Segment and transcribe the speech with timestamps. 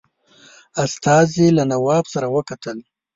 [0.83, 2.77] استازي له نواب سره وکتل.